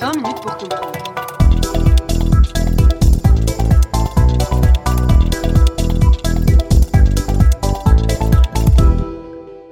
20 0.00 0.16
minutes 0.16 0.40
pour 0.42 0.56
comprendre. 0.56 0.92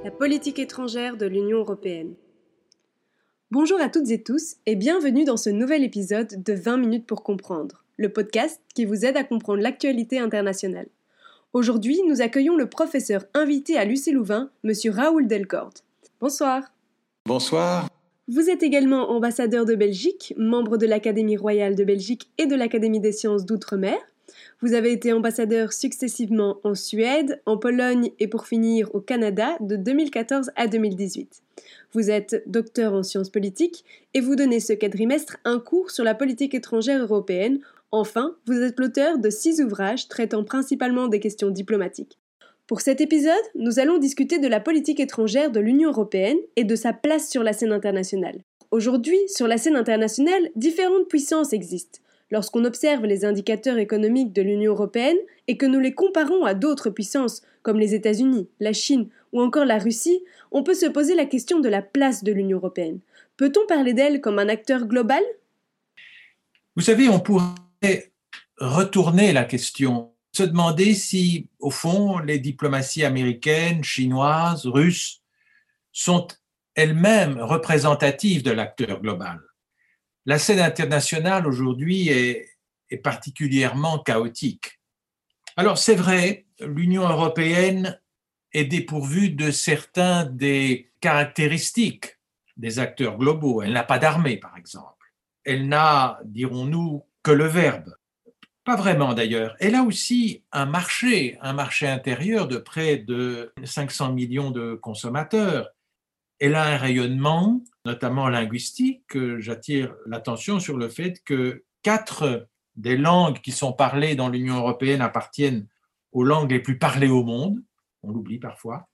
La 0.03 0.11
politique 0.11 0.59
étrangère 0.59 1.15
de 1.15 1.25
l'Union 1.25 1.59
européenne. 1.59 2.15
Bonjour 3.51 3.79
à 3.79 3.87
toutes 3.87 4.09
et 4.09 4.21
tous 4.21 4.57
et 4.65 4.75
bienvenue 4.75 5.23
dans 5.23 5.37
ce 5.37 5.49
nouvel 5.49 5.85
épisode 5.85 6.43
de 6.43 6.53
20 6.53 6.75
minutes 6.75 7.05
pour 7.05 7.23
comprendre, 7.23 7.85
le 7.95 8.11
podcast 8.11 8.61
qui 8.75 8.83
vous 8.83 9.05
aide 9.05 9.15
à 9.15 9.23
comprendre 9.23 9.61
l'actualité 9.61 10.19
internationale. 10.19 10.87
Aujourd'hui, 11.53 12.01
nous 12.05 12.21
accueillons 12.21 12.57
le 12.57 12.67
professeur 12.69 13.23
invité 13.33 13.77
à 13.77 13.85
Lucie 13.85 14.11
Louvain, 14.11 14.49
monsieur 14.63 14.91
Raoul 14.91 15.27
Delcorde. 15.27 15.79
Bonsoir. 16.19 16.63
Bonsoir. 17.25 17.86
Vous 18.29 18.49
êtes 18.49 18.61
également 18.61 19.09
ambassadeur 19.11 19.63
de 19.63 19.73
Belgique, 19.73 20.33
membre 20.35 20.75
de 20.75 20.85
l'Académie 20.85 21.37
royale 21.37 21.75
de 21.75 21.85
Belgique 21.85 22.29
et 22.37 22.45
de 22.45 22.55
l'Académie 22.55 22.99
des 22.99 23.13
sciences 23.13 23.45
d'outre-mer. 23.45 23.97
Vous 24.59 24.73
avez 24.73 24.91
été 24.91 25.13
ambassadeur 25.13 25.71
successivement 25.71 26.59
en 26.65 26.75
Suède, 26.75 27.41
en 27.45 27.57
Pologne 27.57 28.11
et 28.19 28.27
pour 28.27 28.45
finir 28.45 28.93
au 28.93 28.99
Canada 28.99 29.55
de 29.61 29.77
2014 29.77 30.51
à 30.57 30.67
2018. 30.67 31.41
Vous 31.93 32.11
êtes 32.11 32.43
docteur 32.47 32.91
en 32.93 33.03
sciences 33.03 33.29
politiques 33.29 33.85
et 34.13 34.19
vous 34.19 34.35
donnez 34.35 34.59
ce 34.59 34.73
quadrimestre 34.73 35.37
un 35.45 35.59
cours 35.59 35.89
sur 35.89 36.03
la 36.03 36.13
politique 36.13 36.53
étrangère 36.53 37.01
européenne. 37.01 37.59
Enfin, 37.91 38.35
vous 38.45 38.61
êtes 38.61 38.77
l'auteur 38.77 39.19
de 39.19 39.29
six 39.29 39.61
ouvrages 39.61 40.09
traitant 40.09 40.43
principalement 40.43 41.07
des 41.07 41.21
questions 41.21 41.49
diplomatiques. 41.49 42.19
Pour 42.67 42.81
cet 42.81 42.99
épisode, 42.99 43.33
nous 43.55 43.79
allons 43.79 43.97
discuter 43.97 44.39
de 44.39 44.47
la 44.49 44.59
politique 44.59 44.99
étrangère 44.99 45.51
de 45.51 45.61
l'Union 45.61 45.89
européenne 45.89 46.37
et 46.57 46.65
de 46.65 46.75
sa 46.75 46.91
place 46.91 47.29
sur 47.29 47.41
la 47.41 47.53
scène 47.53 47.71
internationale. 47.71 48.41
Aujourd'hui, 48.71 49.17
sur 49.27 49.47
la 49.47 49.57
scène 49.57 49.77
internationale, 49.77 50.49
différentes 50.57 51.07
puissances 51.07 51.53
existent. 51.53 51.99
Lorsqu'on 52.29 52.65
observe 52.65 53.05
les 53.05 53.23
indicateurs 53.23 53.77
économiques 53.77 54.33
de 54.33 54.41
l'Union 54.41 54.73
européenne 54.73 55.15
et 55.47 55.55
que 55.55 55.65
nous 55.65 55.79
les 55.79 55.93
comparons 55.93 56.43
à 56.43 56.53
d'autres 56.53 56.89
puissances 56.89 57.41
comme 57.61 57.79
les 57.79 57.95
États-Unis, 57.95 58.49
la 58.59 58.73
Chine 58.73 59.07
ou 59.31 59.39
encore 59.41 59.63
la 59.63 59.77
Russie, 59.77 60.21
on 60.51 60.63
peut 60.63 60.73
se 60.73 60.87
poser 60.87 61.15
la 61.15 61.25
question 61.25 61.61
de 61.61 61.69
la 61.69 61.81
place 61.81 62.25
de 62.25 62.33
l'Union 62.33 62.57
européenne. 62.57 62.99
Peut-on 63.37 63.65
parler 63.65 63.93
d'elle 63.93 64.19
comme 64.19 64.39
un 64.39 64.49
acteur 64.49 64.87
global? 64.87 65.23
Vous 66.75 66.83
savez, 66.83 67.07
on 67.07 67.21
pourrait 67.21 68.11
retourner 68.57 69.31
la 69.31 69.45
question 69.45 70.11
se 70.37 70.43
demander 70.43 70.93
si, 70.93 71.49
au 71.59 71.71
fond, 71.71 72.19
les 72.19 72.37
diplomaties 72.37 73.03
américaines, 73.03 73.83
chinoises, 73.83 74.67
russes 74.67 75.23
sont 75.91 76.27
elles-mêmes 76.75 77.39
représentatives 77.41 78.43
de 78.43 78.51
l'acteur 78.51 79.01
global. 79.01 79.39
La 80.27 80.37
scène 80.37 80.59
internationale 80.59 81.47
aujourd'hui 81.47 82.09
est, 82.09 82.49
est, 82.91 82.97
particulièrement 82.97 83.97
chaotique. 83.97 84.79
Alors 85.55 85.79
c'est 85.79 85.95
vrai, 85.95 86.45
l'Union 86.59 87.09
européenne 87.09 87.99
est 88.53 88.65
dépourvue 88.65 89.31
de 89.31 89.49
certains 89.49 90.25
des 90.25 90.91
caractéristiques 91.01 92.19
des 92.57 92.77
acteurs 92.77 93.17
globaux. 93.17 93.63
Elle 93.63 93.73
n'a 93.73 93.83
pas 93.83 93.97
d'armée, 93.97 94.37
par 94.37 94.55
exemple. 94.55 95.13
Elle 95.45 95.67
n'a, 95.67 96.19
dirons-nous, 96.25 97.03
que 97.23 97.31
le 97.31 97.45
verbe. 97.45 97.96
Pas 98.67 98.75
vraiment 98.75 99.13
d'ailleurs. 99.13 99.55
Elle 99.61 99.75
a 99.75 99.83
aussi 99.83 100.43
un 100.51 100.65
marché, 100.65 101.37
un 101.41 101.53
marché 101.53 101.87
intérieur 101.87 102.49
de 102.49 102.57
près 102.57 102.97
de 102.97 103.53
500 103.63 104.11
millions 104.11 104.51
de 104.51 104.75
consommateurs. 104.75 105.69
Elle 106.39 106.53
a 106.53 106.65
un 106.65 106.75
rayonnement, 106.75 107.63
notamment 107.85 108.27
linguistique. 108.27 109.17
J'attire 109.37 109.95
l'attention 110.05 110.59
sur 110.59 110.75
le 110.75 110.89
fait 110.89 111.23
que 111.23 111.63
quatre 111.81 112.49
des 112.75 112.97
langues 112.97 113.39
qui 113.39 113.53
sont 113.53 113.71
parlées 113.71 114.15
dans 114.15 114.27
l'Union 114.27 114.57
européenne 114.57 114.99
appartiennent 114.99 115.65
aux 116.11 116.25
langues 116.25 116.51
les 116.51 116.59
plus 116.59 116.77
parlées 116.77 117.07
au 117.07 117.23
monde. 117.23 117.63
On 118.03 118.11
l'oublie 118.11 118.37
parfois. 118.37 118.89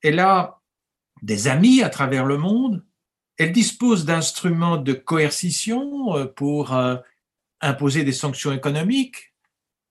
Elle 0.00 0.18
a 0.18 0.62
des 1.20 1.46
amis 1.46 1.82
à 1.82 1.90
travers 1.90 2.24
le 2.24 2.38
monde. 2.38 2.82
Elle 3.36 3.52
dispose 3.52 4.06
d'instruments 4.06 4.78
de 4.78 4.94
coercition 4.94 6.16
euh, 6.16 6.24
pour 6.24 6.74
euh, 6.74 6.96
imposer 7.64 8.04
des 8.04 8.12
sanctions 8.12 8.52
économiques, 8.52 9.32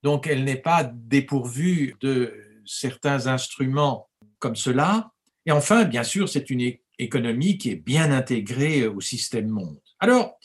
donc 0.03 0.27
elle 0.27 0.43
n'est 0.43 0.55
pas 0.55 0.83
dépourvue 0.83 1.95
de 2.01 2.33
certains 2.65 3.27
instruments 3.27 4.09
comme 4.39 4.55
cela. 4.55 5.11
Et 5.45 5.51
enfin, 5.51 5.83
bien 5.85 6.03
sûr, 6.03 6.29
c'est 6.29 6.49
une 6.49 6.73
économie 6.99 7.57
qui 7.57 7.71
est 7.71 7.75
bien 7.75 8.11
intégrée 8.11 8.87
au 8.87 9.01
système 9.01 9.49
monde. 9.49 9.79
Alors, 9.99 10.39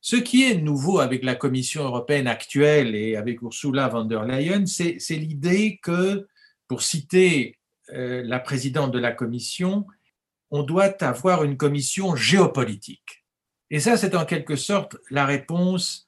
ce 0.00 0.16
qui 0.16 0.44
est 0.44 0.56
nouveau 0.56 1.00
avec 1.00 1.24
la 1.24 1.34
Commission 1.34 1.84
européenne 1.84 2.28
actuelle 2.28 2.94
et 2.94 3.16
avec 3.16 3.42
Ursula 3.42 3.88
von 3.88 4.04
der 4.04 4.24
Leyen, 4.24 4.66
c'est 4.66 4.98
l'idée 5.10 5.80
que, 5.82 6.28
pour 6.68 6.82
citer 6.82 7.58
euh, 7.92 8.22
la 8.24 8.38
présidente 8.38 8.92
de 8.92 8.98
la 8.98 9.12
Commission, 9.12 9.86
on 10.50 10.62
doit 10.62 11.02
avoir 11.02 11.42
une 11.44 11.56
commission 11.56 12.14
géopolitique. 12.14 13.24
Et 13.70 13.80
ça, 13.80 13.96
c'est 13.96 14.14
en 14.14 14.24
quelque 14.24 14.54
sorte 14.54 14.96
la 15.10 15.26
réponse 15.26 16.05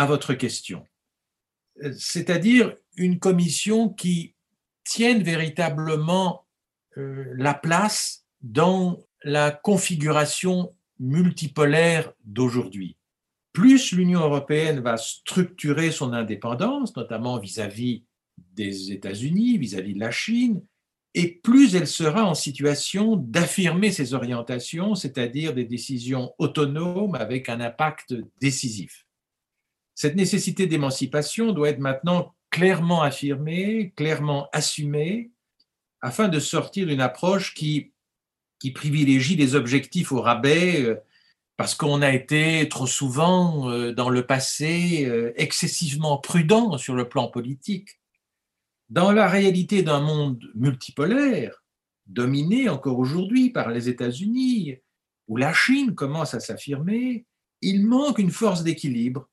à 0.00 0.06
votre 0.06 0.32
question, 0.32 0.86
c'est-à-dire 1.98 2.74
une 2.96 3.18
commission 3.18 3.90
qui 3.90 4.34
tienne 4.82 5.22
véritablement 5.22 6.46
euh, 6.96 7.26
la 7.36 7.52
place 7.52 8.24
dans 8.40 8.98
la 9.24 9.50
configuration 9.50 10.74
multipolaire 10.98 12.14
d'aujourd'hui. 12.24 12.96
Plus 13.52 13.92
l'Union 13.92 14.20
européenne 14.20 14.80
va 14.80 14.96
structurer 14.96 15.90
son 15.90 16.14
indépendance, 16.14 16.96
notamment 16.96 17.38
vis-à-vis 17.38 18.06
des 18.54 18.92
États-Unis, 18.92 19.58
vis-à-vis 19.58 19.92
de 19.92 20.00
la 20.00 20.10
Chine, 20.10 20.62
et 21.12 21.28
plus 21.42 21.74
elle 21.74 21.86
sera 21.86 22.24
en 22.24 22.34
situation 22.34 23.16
d'affirmer 23.16 23.92
ses 23.92 24.14
orientations, 24.14 24.94
c'est-à-dire 24.94 25.52
des 25.52 25.66
décisions 25.66 26.32
autonomes 26.38 27.16
avec 27.16 27.50
un 27.50 27.60
impact 27.60 28.14
décisif. 28.40 29.04
Cette 30.00 30.16
nécessité 30.16 30.66
d'émancipation 30.66 31.52
doit 31.52 31.68
être 31.68 31.78
maintenant 31.78 32.34
clairement 32.48 33.02
affirmée, 33.02 33.92
clairement 33.96 34.48
assumée, 34.50 35.30
afin 36.00 36.28
de 36.28 36.40
sortir 36.40 36.86
d'une 36.86 37.02
approche 37.02 37.52
qui, 37.52 37.92
privilégie 38.74 39.36
les 39.36 39.54
objectifs 39.54 40.10
au 40.10 40.22
rabais, 40.22 40.80
euh, 40.80 40.96
parce 41.58 41.74
qu'on 41.74 42.00
a 42.00 42.14
été 42.14 42.66
trop 42.70 42.86
souvent 42.86 43.70
euh, 43.70 43.92
dans 43.92 44.08
le 44.08 44.24
passé 44.24 45.04
euh, 45.04 45.34
excessivement 45.36 46.16
prudent 46.16 46.78
sur 46.78 46.94
le 46.94 47.06
plan 47.06 47.28
politique. 47.28 48.00
Dans 48.88 49.12
la 49.12 49.28
réalité 49.28 49.82
d'un 49.82 50.00
monde 50.00 50.50
multipolaire, 50.54 51.62
dominé 52.06 52.70
encore 52.70 52.98
aujourd'hui 52.98 53.50
par 53.50 53.68
les 53.68 53.90
États-Unis, 53.90 54.76
où 55.28 55.36
la 55.36 55.52
Chine 55.52 55.94
commence 55.94 56.32
à 56.32 56.40
s'affirmer, 56.40 57.26
il 57.60 57.84
manque 57.84 58.18
une 58.18 58.30
force 58.30 58.62
d'équilibre 58.62 59.29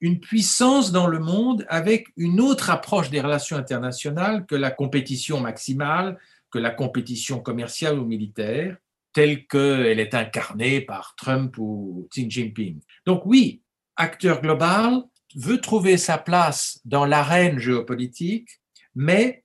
une 0.00 0.20
puissance 0.20 0.92
dans 0.92 1.06
le 1.06 1.18
monde 1.18 1.66
avec 1.68 2.08
une 2.16 2.40
autre 2.40 2.70
approche 2.70 3.10
des 3.10 3.20
relations 3.20 3.56
internationales 3.56 4.46
que 4.46 4.54
la 4.54 4.70
compétition 4.70 5.40
maximale, 5.40 6.18
que 6.50 6.58
la 6.58 6.70
compétition 6.70 7.40
commerciale 7.40 7.98
ou 7.98 8.04
militaire, 8.04 8.76
telle 9.12 9.46
qu'elle 9.46 10.00
est 10.00 10.14
incarnée 10.14 10.80
par 10.80 11.14
Trump 11.16 11.56
ou 11.58 12.08
Xi 12.10 12.30
Jinping. 12.30 12.80
Donc 13.06 13.22
oui, 13.26 13.62
acteur 13.96 14.40
global 14.40 15.02
veut 15.34 15.60
trouver 15.60 15.96
sa 15.96 16.18
place 16.18 16.80
dans 16.84 17.04
l'arène 17.04 17.58
géopolitique, 17.58 18.60
mais 18.94 19.44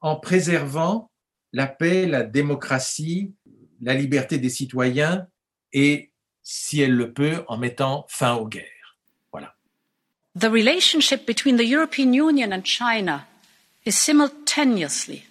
en 0.00 0.16
préservant 0.16 1.10
la 1.52 1.66
paix, 1.66 2.06
la 2.06 2.22
démocratie, 2.22 3.34
la 3.80 3.94
liberté 3.94 4.38
des 4.38 4.50
citoyens 4.50 5.26
et, 5.72 6.12
si 6.42 6.80
elle 6.80 6.94
le 6.94 7.12
peut, 7.12 7.44
en 7.48 7.56
mettant 7.56 8.04
fin 8.08 8.34
aux 8.34 8.48
guerres. 8.48 8.81
The 10.34 10.50
relationship 10.50 11.26
between 11.26 11.56
the 11.56 11.66
European 11.66 12.14
Union 12.14 12.52
and 12.52 12.64
China 12.64 13.26
is 13.84 13.96
simultaneously 13.96 15.26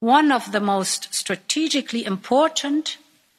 one 0.00 0.32
of 0.32 0.52
the 0.52 0.60
most 0.60 1.12
strategically 1.14 2.04
important 2.04 2.96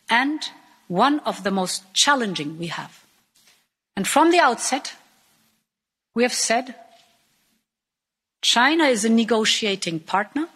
and 0.10 0.50
one 0.88 1.20
of 1.22 1.44
the 1.44 1.52
most 1.52 1.92
challenging 1.94 2.58
we 2.58 2.68
have. 2.68 3.04
And 3.96 4.08
from 4.08 4.32
the 4.32 4.40
outset, 4.40 4.94
we 6.14 6.24
have 6.24 6.34
said 6.34 6.76
China 8.42 8.86
is 8.86 9.06
a 9.06 9.10
negotiating 9.10 10.00
partner, 10.02 10.48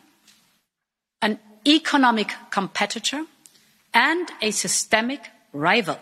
an 1.21 1.39
economic 1.67 2.33
competitor, 2.49 3.25
and 3.93 4.31
a 4.41 4.51
systemic 4.51 5.21
rival. 5.53 5.99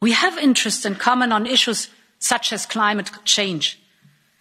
We 0.00 0.12
have 0.12 0.38
interests 0.38 0.84
in 0.84 0.94
common 0.94 1.32
on 1.32 1.46
issues 1.46 1.88
such 2.18 2.52
as 2.52 2.66
climate 2.66 3.10
change. 3.24 3.78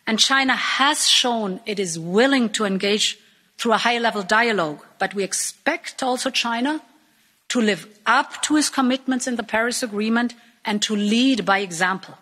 And 0.06 0.20
China 0.20 0.56
has 0.56 1.08
shown 1.08 1.60
it 1.66 1.80
is 1.80 2.00
willing 2.00 2.50
to 2.52 2.66
engage 2.66 3.18
through 3.58 3.74
a 3.74 3.78
high 3.78 3.98
level 3.98 4.24
dialogue, 4.24 4.86
but 5.00 5.14
we 5.14 5.24
expect 5.24 6.02
also 6.02 6.30
China 6.30 6.82
to 7.50 7.60
live 7.60 7.88
up 8.06 8.42
to 8.44 8.58
its 8.58 8.70
commitments 8.70 9.28
in 9.28 9.36
the 9.36 9.44
Paris 9.44 9.84
Agreement 9.84 10.34
and 10.64 10.82
to 10.82 10.96
lead 10.96 11.46
by 11.46 11.60
example. 11.60 12.16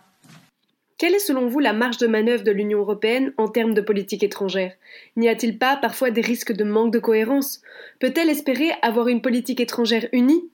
Quelle 0.98 1.16
est 1.16 1.28
selon 1.28 1.50
vous 1.50 1.60
la 1.60 1.74
marge 1.74 1.98
de 1.98 2.08
manœuvre 2.08 2.46
de 2.46 2.52
l'Union 2.52 2.80
européenne 2.80 3.34
en 3.38 3.50
termes 3.50 3.74
de 3.74 3.82
politique 3.82 4.24
étrangère? 4.24 4.72
N'y 5.18 5.28
a-t-il 5.28 5.58
pas 5.58 5.76
parfois 5.76 6.10
des 6.10 6.22
risques 6.22 6.54
de 6.54 6.64
manque 6.64 6.94
de 6.94 7.00
cohérence? 7.00 7.62
Peut-elle 8.00 8.30
espérer 8.30 8.72
avoir 8.82 9.10
une 9.10 9.22
politique 9.22 9.60
étrangère 9.60 10.08
unie? 10.14 10.50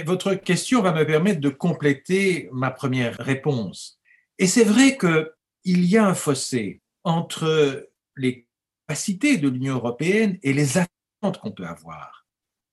Votre 0.00 0.34
question 0.34 0.80
va 0.80 0.92
me 0.92 1.04
permettre 1.04 1.40
de 1.40 1.50
compléter 1.50 2.48
ma 2.52 2.70
première 2.70 3.16
réponse. 3.18 4.00
Et 4.38 4.46
c'est 4.46 4.64
vrai 4.64 4.96
qu'il 4.96 5.84
y 5.84 5.98
a 5.98 6.06
un 6.06 6.14
fossé 6.14 6.80
entre 7.04 7.90
les 8.16 8.46
capacités 8.88 9.36
de 9.36 9.48
l'Union 9.48 9.74
européenne 9.74 10.38
et 10.42 10.54
les 10.54 10.78
attentes 10.78 11.38
qu'on 11.40 11.52
peut 11.52 11.66
avoir. 11.66 12.26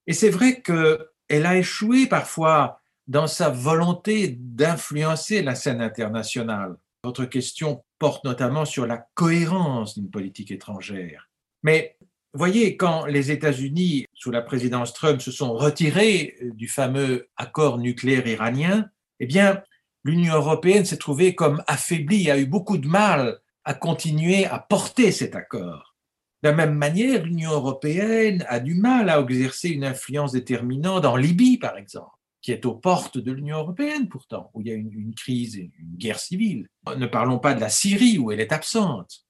Et 0.08 0.14
c'est 0.14 0.30
vrai 0.30 0.62
qu'elle 0.62 1.46
a 1.46 1.58
échoué 1.58 2.08
parfois 2.08 2.80
dans 3.08 3.28
sa 3.28 3.50
volonté 3.50 4.38
d'influencer 4.40 5.42
la 5.42 5.56
scène 5.56 5.82
internationale. 5.82 6.78
Votre 7.04 7.26
question 7.26 7.84
porte 7.98 8.24
notamment 8.24 8.66
sur 8.66 8.88
la 8.88 9.06
cohérence 9.14 9.96
d'une 9.96 10.10
politique 10.10 10.52
étrangère. 10.52 11.30
Mais 11.64 11.98
voyez, 12.34 12.78
quand 12.78 13.06
les 13.06 13.32
États-Unis, 13.32 14.06
sous 14.14 14.32
la 14.32 14.42
présidence 14.42 14.94
Trump, 14.94 15.22
se 15.22 15.32
sont 15.32 15.54
retirés 15.54 16.36
du 16.54 16.68
fameux 16.68 17.28
accord 17.38 17.80
nucléaire 17.80 18.28
iranien, 18.28 18.88
eh 19.20 19.26
bien, 19.26 19.64
l'Union 20.04 20.36
européenne 20.36 20.86
s'est 20.86 20.98
trouvée 20.98 21.36
comme 21.36 21.64
affaiblie, 21.68 22.30
a 22.30 22.38
eu 22.38 22.46
beaucoup 22.46 22.78
de 22.78 22.88
mal 22.88 23.40
à 23.64 23.74
continuer 23.74 24.46
à 24.46 24.60
porter 24.60 25.12
cet 25.12 25.36
accord. 25.36 25.96
De 26.44 26.50
la 26.50 26.56
même 26.56 26.76
manière, 26.76 27.26
l'Union 27.26 27.52
européenne 27.52 28.46
a 28.48 28.60
du 28.60 28.76
mal 28.76 29.10
à 29.10 29.20
exercer 29.20 29.70
une 29.70 29.84
influence 29.84 30.32
déterminante 30.32 31.06
en 31.06 31.18
Libye, 31.18 31.58
par 31.58 31.78
exemple 31.78 32.12
qui 32.42 32.52
est 32.52 32.66
aux 32.66 32.76
portes 32.76 33.18
de 33.18 33.32
l'Union 33.32 33.58
européenne 33.58 34.08
pourtant, 34.08 34.50
où 34.54 34.62
il 34.62 34.68
y 34.68 34.72
a 34.72 34.76
une, 34.76 34.94
une 34.94 35.14
crise, 35.14 35.56
une 35.56 35.96
guerre 35.98 36.20
civile. 36.20 36.68
Ne 36.98 37.06
parlons 37.06 37.40
pas 37.40 37.54
de 37.54 37.60
la 37.60 37.70
Syrie, 37.70 38.18
où 38.18 38.32
elle 38.32 38.40
est 38.40 38.54
absente. 38.54 39.26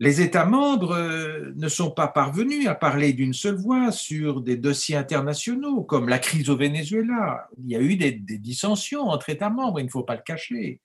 Les 0.00 0.20
États 0.20 0.44
membres 0.44 0.92
euh, 0.92 1.52
ne 1.56 1.68
sont 1.68 1.90
pas 1.90 2.06
parvenus 2.06 2.68
à 2.68 2.74
parler 2.76 3.12
d'une 3.12 3.32
seule 3.32 3.56
voix 3.56 3.90
sur 3.90 4.42
des 4.42 4.56
dossiers 4.56 4.94
internationaux, 4.94 5.82
comme 5.82 6.08
la 6.08 6.20
crise 6.20 6.50
au 6.50 6.56
Venezuela. 6.56 7.48
Il 7.58 7.68
y 7.68 7.74
a 7.74 7.80
eu 7.80 7.96
des, 7.96 8.12
des 8.12 8.38
dissensions 8.38 9.08
entre 9.08 9.30
États 9.30 9.50
membres, 9.50 9.80
il 9.80 9.86
ne 9.86 9.90
faut 9.90 10.04
pas 10.04 10.14
le 10.14 10.22
cacher. 10.22 10.80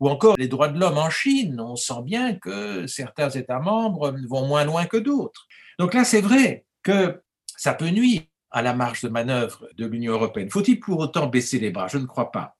Ou 0.00 0.08
encore 0.08 0.36
les 0.36 0.48
droits 0.48 0.68
de 0.68 0.78
l'homme 0.78 0.98
en 0.98 1.10
Chine. 1.10 1.60
On 1.60 1.76
sent 1.76 2.02
bien 2.04 2.34
que 2.34 2.86
certains 2.86 3.30
États 3.30 3.58
membres 3.58 4.14
vont 4.28 4.46
moins 4.46 4.64
loin 4.64 4.86
que 4.86 4.98
d'autres. 4.98 5.46
Donc 5.78 5.94
là, 5.94 6.04
c'est 6.04 6.20
vrai 6.20 6.66
que 6.82 7.20
ça 7.56 7.74
peut 7.74 7.88
nuire 7.88 8.22
à 8.50 8.62
la 8.62 8.74
marge 8.74 9.02
de 9.02 9.08
manœuvre 9.08 9.68
de 9.76 9.86
l'Union 9.86 10.12
européenne. 10.12 10.50
Faut-il 10.50 10.78
pour 10.78 11.00
autant 11.00 11.26
baisser 11.26 11.58
les 11.58 11.70
bras? 11.70 11.88
Je 11.88 11.98
ne 11.98 12.06
crois 12.06 12.30
pas. 12.30 12.56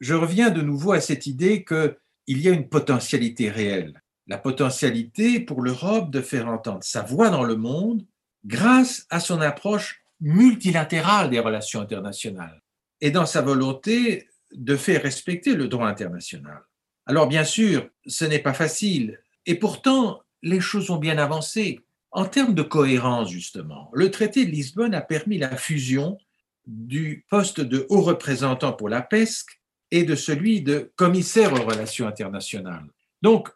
Je 0.00 0.14
reviens 0.14 0.50
de 0.50 0.60
nouveau 0.60 0.92
à 0.92 1.00
cette 1.00 1.26
idée 1.26 1.64
qu'il 1.64 2.40
y 2.40 2.48
a 2.48 2.52
une 2.52 2.68
potentialité 2.68 3.48
réelle, 3.48 4.02
la 4.26 4.38
potentialité 4.38 5.40
pour 5.40 5.62
l'Europe 5.62 6.10
de 6.10 6.20
faire 6.20 6.48
entendre 6.48 6.82
sa 6.82 7.02
voix 7.02 7.30
dans 7.30 7.44
le 7.44 7.56
monde 7.56 8.04
grâce 8.44 9.06
à 9.10 9.20
son 9.20 9.40
approche 9.40 10.02
multilatérale 10.20 11.30
des 11.30 11.40
relations 11.40 11.80
internationales 11.80 12.62
et 13.00 13.10
dans 13.10 13.26
sa 13.26 13.42
volonté 13.42 14.28
de 14.52 14.76
faire 14.76 15.02
respecter 15.02 15.54
le 15.54 15.68
droit 15.68 15.88
international. 15.88 16.62
Alors 17.06 17.28
bien 17.28 17.44
sûr, 17.44 17.88
ce 18.06 18.24
n'est 18.24 18.40
pas 18.40 18.54
facile, 18.54 19.20
et 19.44 19.56
pourtant 19.56 20.22
les 20.42 20.60
choses 20.60 20.90
ont 20.90 20.96
bien 20.96 21.18
avancé. 21.18 21.80
En 22.10 22.24
termes 22.24 22.54
de 22.54 22.62
cohérence, 22.62 23.30
justement, 23.30 23.90
le 23.92 24.10
traité 24.10 24.46
de 24.46 24.50
Lisbonne 24.50 24.94
a 24.94 25.02
permis 25.02 25.38
la 25.38 25.56
fusion 25.56 26.18
du 26.66 27.24
poste 27.28 27.60
de 27.60 27.86
haut 27.90 28.00
représentant 28.00 28.72
pour 28.72 28.88
la 28.88 29.02
PESC 29.02 29.46
et 29.90 30.04
de 30.04 30.14
celui 30.14 30.62
de 30.62 30.92
commissaire 30.96 31.52
aux 31.52 31.64
relations 31.64 32.08
internationales. 32.08 32.86
Donc 33.22 33.50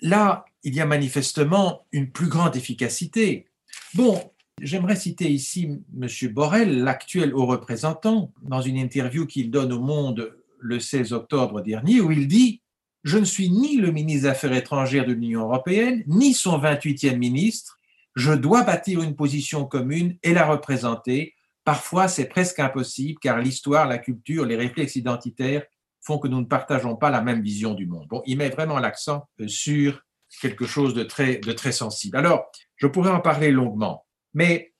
là, 0.00 0.44
il 0.62 0.74
y 0.74 0.80
a 0.80 0.86
manifestement 0.86 1.86
une 1.92 2.10
plus 2.10 2.28
grande 2.28 2.56
efficacité. 2.56 3.46
Bon, 3.94 4.20
j'aimerais 4.60 4.96
citer 4.96 5.30
ici 5.30 5.78
M. 6.00 6.08
Borrell, 6.32 6.82
l'actuel 6.82 7.34
haut 7.34 7.46
représentant, 7.46 8.32
dans 8.42 8.60
une 8.60 8.76
interview 8.76 9.26
qu'il 9.26 9.50
donne 9.50 9.72
au 9.72 9.80
Monde 9.80 10.36
le 10.58 10.80
16 10.80 11.12
octobre 11.12 11.60
dernier, 11.60 12.00
où 12.00 12.10
il 12.10 12.28
dit 12.28 12.62
Je 13.04 13.18
ne 13.18 13.24
suis 13.24 13.50
ni 13.50 13.76
le 13.76 13.92
ministre 13.92 14.22
des 14.22 14.28
Affaires 14.28 14.54
étrangères 14.54 15.06
de 15.06 15.12
l'Union 15.12 15.42
européenne, 15.42 16.02
ni 16.06 16.34
son 16.34 16.58
28e 16.58 17.16
ministre, 17.16 17.76
je 18.16 18.32
dois 18.32 18.62
bâtir 18.62 19.02
une 19.02 19.14
position 19.14 19.66
commune 19.66 20.16
et 20.22 20.32
la 20.32 20.46
représenter. 20.46 21.34
Parfois, 21.64 22.08
c'est 22.08 22.24
presque 22.24 22.58
impossible 22.58 23.18
car 23.20 23.38
l'histoire, 23.38 23.86
la 23.86 23.98
culture, 23.98 24.46
les 24.46 24.56
réflexes 24.56 24.96
identitaires 24.96 25.64
font 26.06 26.18
que 26.18 26.28
nous 26.28 26.40
ne 26.40 26.46
partageons 26.46 26.96
pas 26.96 27.10
la 27.10 27.20
même 27.20 27.42
vision 27.42 27.74
du 27.74 27.86
monde. 27.86 28.06
Bon, 28.08 28.22
il 28.26 28.38
met 28.38 28.48
vraiment 28.48 28.78
l'accent 28.78 29.28
euh, 29.40 29.48
sur 29.48 30.02
quelque 30.40 30.66
chose 30.66 30.94
de 30.94 31.02
très, 31.02 31.38
de 31.38 31.52
très 31.52 31.72
sensible. 31.72 32.16
Alors, 32.16 32.50
je 32.76 32.86
pourrais 32.86 33.10
en 33.10 33.20
parler 33.20 33.50
longuement, 33.50 34.06
mais 34.34 34.72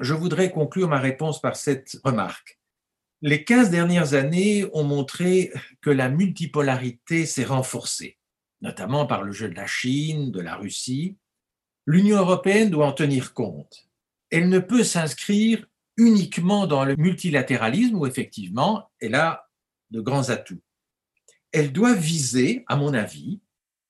je 0.00 0.14
voudrais 0.14 0.50
conclure 0.50 0.88
ma 0.88 0.98
réponse 0.98 1.40
par 1.40 1.56
cette 1.56 1.98
remarque. 2.04 2.58
Les 3.22 3.44
15 3.44 3.70
dernières 3.70 4.14
années 4.14 4.66
ont 4.72 4.84
montré 4.84 5.52
que 5.82 5.90
la 5.90 6.08
multipolarité 6.08 7.26
s'est 7.26 7.44
renforcée, 7.44 8.18
notamment 8.62 9.06
par 9.06 9.22
le 9.22 9.32
jeu 9.32 9.48
de 9.48 9.56
la 9.56 9.66
Chine, 9.66 10.30
de 10.30 10.40
la 10.40 10.56
Russie, 10.56 11.18
L'Union 11.86 12.18
européenne 12.18 12.70
doit 12.70 12.86
en 12.86 12.92
tenir 12.92 13.34
compte. 13.34 13.88
Elle 14.30 14.48
ne 14.48 14.60
peut 14.60 14.84
s'inscrire 14.84 15.66
uniquement 15.96 16.68
dans 16.68 16.84
le 16.84 16.94
multilatéralisme 16.96 17.96
où 17.96 18.06
effectivement 18.06 18.90
elle 19.00 19.16
a 19.16 19.49
de 19.90 20.00
grands 20.00 20.30
atouts. 20.30 20.62
Elle 21.52 21.72
doit 21.72 21.94
viser, 21.94 22.64
à 22.68 22.76
mon 22.76 22.94
avis, 22.94 23.40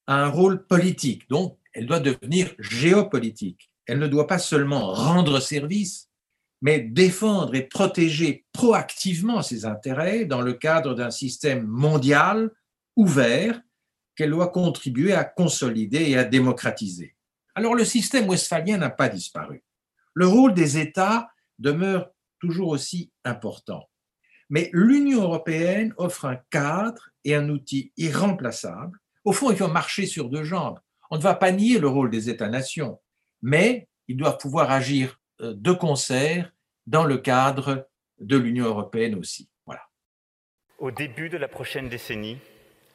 à 0.07 0.25
un 0.25 0.29
rôle 0.29 0.67
politique, 0.67 1.29
donc 1.29 1.59
elle 1.73 1.87
doit 1.87 2.01
devenir 2.01 2.53
géopolitique. 2.59 3.71
Elle 3.87 3.99
ne 3.99 4.09
doit 4.09 4.27
pas 4.27 4.39
seulement 4.39 4.93
rendre 4.93 5.41
service, 5.41 6.09
mais 6.63 6.81
défendre 6.81 7.55
et 7.55 7.63
protéger 7.63 8.47
proactivement 8.53 9.43
ses 9.43 9.65
intérêts 9.65 10.25
dans 10.25 10.43
le 10.43 10.55
cadre 10.55 10.95
d'un 10.95 11.11
système 11.11 11.67
mondial 11.67 12.51
ouvert 12.97 13.61
qu'elle 14.15 14.31
doit 14.31 14.49
contribuer 14.49 15.13
à 15.13 15.25
consolider 15.25 16.11
et 16.11 16.19
à 16.19 16.25
démocratiser. 16.25 17.17
Alors 17.55 17.75
le 17.75 17.85
système 17.85 18.29
westphalien 18.29 18.77
n'a 18.77 18.91
pas 18.91 19.09
disparu. 19.09 19.65
Le 20.15 20.27
rôle 20.27 20.55
des 20.55 20.79
États 20.79 21.31
demeure 21.59 22.11
toujours 22.39 22.69
aussi 22.69 23.13
important. 23.25 23.90
Mais 24.51 24.69
l'Union 24.73 25.23
européenne 25.23 25.95
offre 25.97 26.27
un 26.27 26.37
cadre 26.51 27.09
et 27.25 27.35
un 27.35 27.49
outil 27.49 27.93
irremplaçable. 27.97 28.99
Au 29.25 29.33
fond, 29.33 29.51
il 29.51 29.57
faut 29.57 29.69
marcher 29.69 30.07
sur 30.07 30.29
deux 30.29 30.45
jambes. 30.45 30.79
On 31.11 31.17
ne 31.17 31.23
va 31.23 31.35
pas 31.35 31.53
nier 31.53 31.79
le 31.79 31.89
rôle 31.89 32.11
des 32.11 32.29
États-nations, 32.29 33.01
mais 33.43 33.89
ils 34.09 34.17
doivent 34.17 34.39
pouvoir 34.39 34.71
agir 34.71 35.19
euh, 35.41 35.55
de 35.57 35.73
concert 35.73 36.53
dans 36.87 37.05
le 37.05 37.19
cadre 37.19 37.89
de 38.19 38.37
l'Union 38.37 38.67
européenne 38.67 39.15
aussi. 39.15 39.49
Voilà. 39.67 39.83
Au 40.79 40.91
début 40.91 41.29
de 41.29 41.37
la 41.37 41.49
prochaine 41.49 41.89
décennie, 41.89 42.39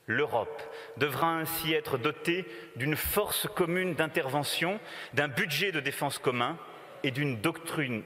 L'Europe 0.07 0.61
devra 0.97 1.35
ainsi 1.39 1.73
être 1.73 1.97
dotée 1.97 2.45
d'une 2.75 2.95
force 2.95 3.47
commune 3.55 3.95
d'intervention, 3.95 4.79
d'un 5.13 5.27
budget 5.27 5.71
de 5.71 5.79
défense 5.79 6.19
commun 6.19 6.59
et 7.03 7.09
d'une 7.09 7.41
doctrine, 7.41 8.03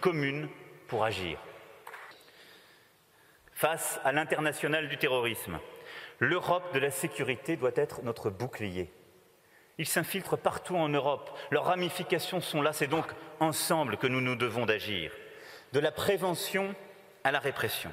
commune 0.00 0.48
pour 0.86 1.04
agir. 1.04 1.38
Face 3.60 4.00
à 4.04 4.12
l'international 4.12 4.88
du 4.88 4.96
terrorisme, 4.96 5.58
l'Europe 6.18 6.72
de 6.72 6.78
la 6.78 6.90
sécurité 6.90 7.58
doit 7.58 7.72
être 7.74 8.02
notre 8.02 8.30
bouclier. 8.30 8.90
Ils 9.76 9.86
s'infiltrent 9.86 10.38
partout 10.38 10.76
en 10.76 10.88
Europe, 10.88 11.28
leurs 11.50 11.66
ramifications 11.66 12.40
sont 12.40 12.62
là, 12.62 12.72
c'est 12.72 12.86
donc 12.86 13.04
ensemble 13.38 13.98
que 13.98 14.06
nous 14.06 14.22
nous 14.22 14.34
devons 14.34 14.64
d'agir, 14.64 15.12
de 15.74 15.78
la 15.78 15.92
prévention 15.92 16.74
à 17.22 17.32
la 17.32 17.38
répression. 17.38 17.90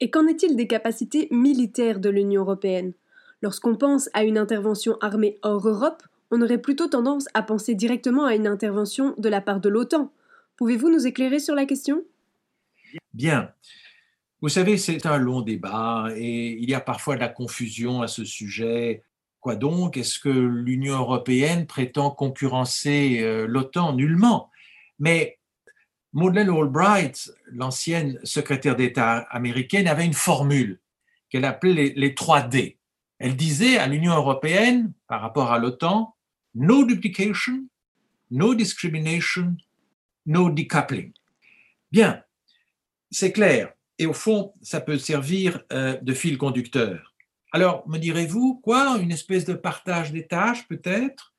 Et 0.00 0.08
qu'en 0.08 0.26
est-il 0.26 0.56
des 0.56 0.66
capacités 0.66 1.28
militaires 1.30 2.00
de 2.00 2.08
l'Union 2.08 2.40
européenne? 2.40 2.94
Lorsqu'on 3.42 3.76
pense 3.76 4.08
à 4.14 4.24
une 4.24 4.38
intervention 4.38 4.96
armée 5.02 5.38
hors 5.42 5.68
Europe, 5.68 6.02
on 6.30 6.40
aurait 6.40 6.56
plutôt 6.56 6.88
tendance 6.88 7.26
à 7.34 7.42
penser 7.42 7.74
directement 7.74 8.24
à 8.24 8.34
une 8.34 8.46
intervention 8.46 9.14
de 9.18 9.28
la 9.28 9.42
part 9.42 9.60
de 9.60 9.68
l'OTAN. 9.68 10.10
Pouvez-vous 10.56 10.88
nous 10.88 11.06
éclairer 11.06 11.40
sur 11.40 11.54
la 11.54 11.66
question? 11.66 12.04
Bien. 13.12 13.52
Vous 14.42 14.48
savez, 14.48 14.76
c'est 14.76 15.06
un 15.06 15.18
long 15.18 15.40
débat 15.40 16.08
et 16.16 16.58
il 16.60 16.68
y 16.68 16.74
a 16.74 16.80
parfois 16.80 17.14
de 17.14 17.20
la 17.20 17.28
confusion 17.28 18.02
à 18.02 18.08
ce 18.08 18.24
sujet. 18.24 19.04
Quoi 19.38 19.54
donc? 19.54 19.96
Est-ce 19.96 20.18
que 20.18 20.28
l'Union 20.28 20.98
européenne 20.98 21.68
prétend 21.68 22.10
concurrencer 22.10 23.20
euh, 23.20 23.46
l'OTAN 23.46 23.92
Nullement? 23.92 24.50
Mais 24.98 25.38
Madeleine 26.12 26.50
Albright, 26.50 27.30
l'ancienne 27.52 28.18
secrétaire 28.24 28.74
d'État 28.74 29.18
américaine, 29.30 29.86
avait 29.86 30.04
une 30.04 30.12
formule 30.12 30.80
qu'elle 31.30 31.44
appelait 31.44 31.92
les, 31.94 32.14
trois 32.16 32.42
D. 32.42 32.78
Elle 33.20 33.36
disait 33.36 33.78
à 33.78 33.86
l'Union 33.86 34.14
européenne, 34.14 34.92
par 35.06 35.20
rapport 35.20 35.52
à 35.52 35.60
l'OTAN, 35.60 36.16
no 36.56 36.84
duplication, 36.84 37.64
no 38.32 38.56
discrimination, 38.56 39.56
no 40.26 40.50
decoupling. 40.50 41.12
Bien, 41.92 42.24
c'est 43.12 43.30
clair. 43.30 43.72
Et 44.02 44.06
au 44.06 44.12
fond, 44.12 44.52
ça 44.62 44.80
peut 44.80 44.98
servir 44.98 45.62
euh, 45.72 45.96
de 46.02 46.12
fil 46.12 46.36
conducteur. 46.36 47.14
Alors, 47.52 47.88
me 47.88 47.98
direz-vous, 47.98 48.60
quoi? 48.60 48.98
Une 48.98 49.12
espèce 49.12 49.44
de 49.44 49.54
partage 49.54 50.10
des 50.10 50.26
tâches, 50.26 50.66
peut-être? 50.66 51.32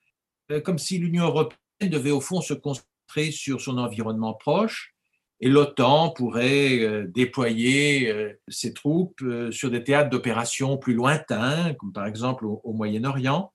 Euh, 0.50 0.62
Comme 0.62 0.78
si 0.78 0.98
l'Union 0.98 1.26
européenne 1.26 1.90
devait, 1.92 2.12
au 2.12 2.22
fond, 2.22 2.40
se 2.40 2.54
concentrer 2.54 3.32
sur 3.32 3.60
son 3.60 3.78
environnement 3.78 4.34
proche, 4.34 4.96
et 5.42 5.50
l'OTAN 5.50 6.12
pourrait 6.12 6.80
euh, 6.80 7.06
déployer 7.06 8.38
ses 8.48 8.74
troupes 8.74 9.22
sur 9.52 9.70
des 9.70 9.84
théâtres 9.84 10.10
d'opérations 10.10 10.78
plus 10.78 10.94
lointains, 10.94 11.74
comme 11.74 11.92
par 11.92 12.08
exemple 12.08 12.46
au, 12.46 12.62
au 12.64 12.72
Moyen-Orient. 12.72 13.52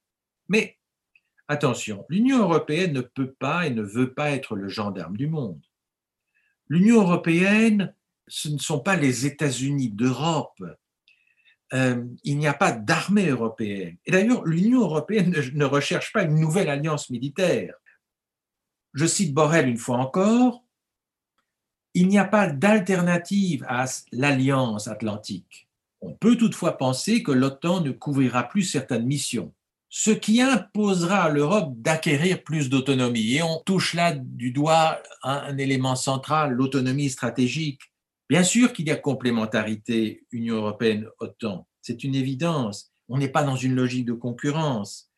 Mais 0.50 0.76
attention, 1.46 2.04
l'Union 2.10 2.40
européenne 2.40 2.92
ne 2.92 3.00
peut 3.00 3.32
pas 3.32 3.66
et 3.66 3.70
ne 3.70 3.80
veut 3.80 4.12
pas 4.12 4.32
être 4.32 4.54
le 4.54 4.68
gendarme 4.68 5.16
du 5.16 5.28
monde. 5.28 5.62
L'Union 6.68 7.00
européenne 7.00 7.94
ce 8.28 8.48
ne 8.48 8.58
sont 8.58 8.80
pas 8.80 8.96
les 8.96 9.26
États-Unis 9.26 9.90
d'Europe. 9.90 10.62
Euh, 11.74 12.04
il 12.24 12.38
n'y 12.38 12.46
a 12.46 12.54
pas 12.54 12.72
d'armée 12.72 13.28
européenne. 13.28 13.96
Et 14.06 14.10
d'ailleurs, 14.10 14.44
l'Union 14.44 14.80
européenne 14.80 15.34
ne, 15.52 15.64
recherche 15.64 16.12
pas 16.12 16.22
une 16.22 16.40
nouvelle 16.40 16.70
alliance 16.70 17.10
militaire. 17.10 17.74
Je 18.94 19.06
cite 19.06 19.34
Borrell 19.34 19.68
une 19.68 19.76
fois 19.76 19.98
encore, 19.98 20.64
il 21.94 22.08
n'y 22.08 22.18
a 22.18 22.24
pas 22.24 22.48
d'alternative 22.48 23.64
à 23.68 23.84
l'alliance 24.12 24.88
atlantique. 24.88 25.68
On 26.00 26.14
peut 26.14 26.36
toutefois 26.36 26.78
penser 26.78 27.22
que 27.22 27.32
l'OTAN 27.32 27.80
ne 27.80 27.90
couvrira 27.90 28.44
plus 28.44 28.62
certaines 28.62 29.06
missions, 29.06 29.52
ce 29.88 30.10
qui 30.10 30.40
imposera 30.40 31.24
à 31.24 31.28
l'Europe 31.28 31.72
d'acquérir 31.76 32.42
plus 32.44 32.70
d'autonomie. 32.70 33.34
Et 33.34 33.42
on 33.42 33.60
touche 33.60 33.94
là 33.94 34.14
du 34.14 34.52
doigt 34.52 35.02
un 35.22 35.58
élément 35.58 35.96
central, 35.96 36.52
l'autonomie 36.52 37.10
stratégique. 37.10 37.80
Bien 38.28 38.44
sûr 38.44 38.74
qu'il 38.74 38.86
y 38.86 38.90
a 38.90 38.96
complémentarité 38.96 40.26
Union 40.32 40.56
européenne-OTAN, 40.56 41.66
c'est 41.80 42.04
une 42.04 42.14
évidence. 42.14 42.92
On 43.08 43.16
n'est 43.16 43.30
pas 43.30 43.42
dans 43.42 43.56
une 43.56 43.74
logique 43.74 44.04
de 44.04 44.12
concurrence. 44.12 45.10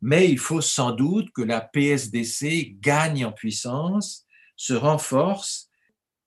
Mais 0.00 0.30
il 0.30 0.38
faut 0.38 0.62
sans 0.62 0.92
doute 0.92 1.30
que 1.32 1.42
la 1.42 1.60
PSDC 1.60 2.76
gagne 2.80 3.26
en 3.26 3.32
puissance, 3.32 4.24
se 4.56 4.72
renforce, 4.72 5.68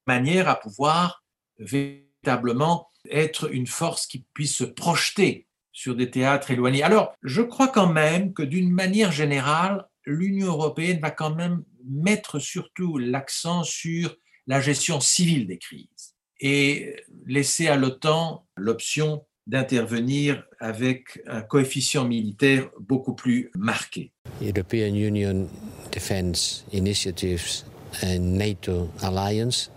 de 0.07 0.13
manière 0.13 0.48
à 0.48 0.59
pouvoir 0.59 1.24
véritablement 1.57 2.89
être 3.09 3.51
une 3.51 3.65
force 3.65 4.05
qui 4.05 4.24
puisse 4.36 4.55
se 4.55 4.63
projeter 4.63 5.48
sur 5.71 5.95
des 5.95 6.12
théâtres 6.12 6.51
éloignés. 6.51 6.83
Alors, 6.83 7.15
je 7.24 7.41
crois 7.41 7.69
quand 7.69 7.91
même 7.91 8.33
que 8.33 8.43
d'une 8.43 8.69
manière 8.69 9.12
générale, 9.12 9.88
l'Union 10.05 10.48
européenne 10.48 11.00
va 11.00 11.09
quand 11.09 11.33
même 11.33 11.63
mettre 11.86 12.38
surtout 12.38 13.00
l'accent 13.00 13.63
sur 13.63 14.15
la 14.45 14.62
gestion 14.62 15.00
civile 15.00 15.48
des 15.48 15.57
crises 15.57 16.18
et 16.39 16.96
laisser 17.25 17.67
à 17.67 17.75
l'OTAN 17.75 18.46
l'option 18.55 19.24
d'intervenir 19.48 20.43
avec 20.60 21.19
un 21.27 21.41
coefficient 21.41 22.05
militaire 22.05 22.69
beaucoup 22.79 23.13
plus 23.15 23.50
marqué. 23.58 24.12
European 24.41 24.93
Union 24.93 25.48
defense 25.91 26.65
initiatives 26.72 27.65
and 28.03 28.38
NATO 28.38 28.89
alliance 29.01 29.72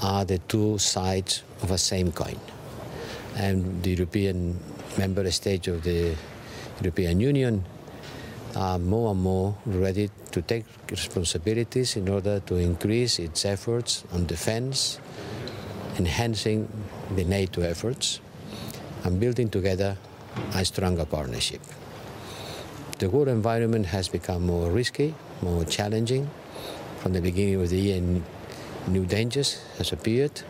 are 0.00 0.24
the 0.24 0.38
two 0.48 0.78
sides 0.78 1.44
of 1.62 1.70
a 1.70 1.78
same 1.78 2.10
coin. 2.12 2.38
And 3.36 3.82
the 3.82 3.90
European 3.90 4.58
member 4.98 5.30
states 5.30 5.68
of 5.68 5.82
the 5.82 6.16
European 6.80 7.20
Union 7.20 7.64
are 8.56 8.78
more 8.78 9.12
and 9.12 9.20
more 9.20 9.54
ready 9.66 10.10
to 10.32 10.42
take 10.42 10.64
responsibilities 10.90 11.96
in 11.96 12.08
order 12.08 12.40
to 12.40 12.56
increase 12.56 13.18
its 13.18 13.44
efforts 13.44 14.04
on 14.12 14.26
defense 14.26 14.98
enhancing 15.98 16.68
the 17.14 17.24
NATO 17.24 17.62
efforts 17.62 18.20
and 19.04 19.20
building 19.20 19.48
together 19.50 19.96
a 20.54 20.64
stronger 20.64 21.04
partnership. 21.04 21.60
The 22.98 23.10
war 23.10 23.28
environment 23.28 23.86
has 23.86 24.08
become 24.08 24.46
more 24.46 24.70
risky, 24.70 25.14
more 25.42 25.64
challenging. 25.64 26.30
From 27.00 27.12
the 27.12 27.20
beginning 27.20 27.60
of 27.60 27.68
the 27.68 27.78
year, 27.78 28.00
new 28.86 29.04
dangers 29.06 29.60
has 29.78 29.92
appeared. 29.92 30.42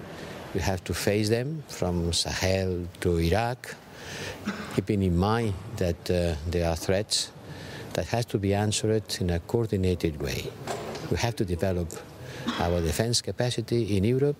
We 0.54 0.60
have 0.60 0.84
to 0.84 0.94
face 0.94 1.30
them 1.30 1.64
from 1.68 2.12
Sahel 2.12 2.86
to 3.00 3.18
Iraq, 3.18 3.74
keeping 4.74 5.02
in 5.02 5.16
mind 5.16 5.54
that 5.76 6.10
uh, 6.10 6.34
there 6.46 6.68
are 6.68 6.76
threats 6.76 7.30
that 7.94 8.06
has 8.06 8.26
to 8.26 8.38
be 8.38 8.52
answered 8.52 9.04
in 9.20 9.30
a 9.30 9.38
coordinated 9.38 10.20
way. 10.20 10.44
We 11.10 11.16
have 11.16 11.36
to 11.36 11.44
develop 11.44 11.88
our 12.58 12.80
defense 12.80 13.22
capacity 13.22 13.96
in 13.96 14.04
Europe 14.04 14.36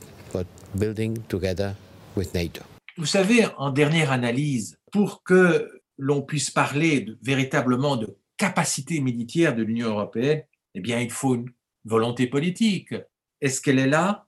building 0.75 1.19
together 1.29 1.75
with 2.17 2.35
NATO. 2.35 2.63
Vous 2.99 3.07
savez, 3.07 3.47
en 3.57 3.71
dernière 3.71 4.13
analyse, 4.13 4.77
pour 4.93 5.23
que 5.23 5.69
l'on 5.97 6.23
puisse 6.23 6.51
parler 6.51 7.07
véritablement 7.23 7.97
de 7.97 8.17
capacité 8.37 9.01
militaire 9.01 9.55
de 9.55 9.63
l'Union 9.63 9.89
européenne, 9.89 10.43
eh 10.75 10.81
bien, 10.81 11.01
il 11.01 11.11
faut 11.11 11.35
une 11.35 11.51
volonté 11.85 12.27
politique. 12.27 12.95
Est-ce 13.41 13.61
qu'elle 13.61 13.79
est 13.79 13.89
là? 13.89 14.27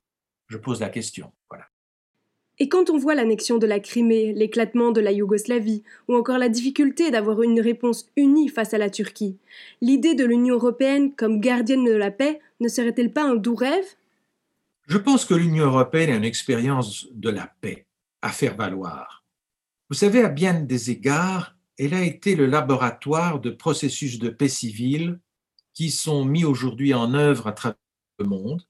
Je 0.48 0.56
pose 0.56 0.80
la 0.80 0.88
question. 0.88 1.32
Voilà. 1.50 1.64
Et 2.58 2.68
quand 2.68 2.90
on 2.90 2.98
voit 2.98 3.14
l'annexion 3.14 3.58
de 3.58 3.66
la 3.66 3.80
Crimée, 3.80 4.32
l'éclatement 4.32 4.92
de 4.92 5.00
la 5.00 5.12
Yougoslavie, 5.12 5.82
ou 6.08 6.14
encore 6.14 6.38
la 6.38 6.48
difficulté 6.48 7.10
d'avoir 7.10 7.42
une 7.42 7.60
réponse 7.60 8.10
unie 8.16 8.48
face 8.48 8.72
à 8.74 8.78
la 8.78 8.90
Turquie, 8.90 9.38
l'idée 9.80 10.14
de 10.14 10.24
l'Union 10.24 10.54
européenne 10.54 11.14
comme 11.14 11.40
gardienne 11.40 11.84
de 11.84 11.92
la 11.92 12.10
paix 12.10 12.40
ne 12.60 12.68
serait-elle 12.68 13.12
pas 13.12 13.24
un 13.24 13.34
doux 13.34 13.56
rêve? 13.56 13.96
Je 14.86 14.98
pense 14.98 15.24
que 15.24 15.34
l'Union 15.34 15.66
européenne 15.66 16.10
a 16.10 16.16
une 16.16 16.24
expérience 16.24 17.06
de 17.12 17.30
la 17.30 17.46
paix 17.60 17.86
à 18.22 18.30
faire 18.30 18.56
valoir. 18.56 19.24
Vous 19.88 19.96
savez, 19.96 20.22
à 20.22 20.28
bien 20.28 20.60
des 20.60 20.90
égards, 20.90 21.56
elle 21.78 21.94
a 21.94 22.02
été 22.02 22.36
le 22.36 22.46
laboratoire 22.46 23.40
de 23.40 23.50
processus 23.50 24.18
de 24.18 24.28
paix 24.28 24.48
civile 24.48 25.20
qui 25.72 25.90
sont 25.90 26.24
mis 26.24 26.44
aujourd'hui 26.44 26.94
en 26.94 27.14
œuvre 27.14 27.48
à 27.48 27.52
travers 27.52 27.78
le 28.18 28.26
monde, 28.26 28.62